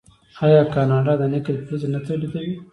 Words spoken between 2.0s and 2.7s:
تولیدوي؟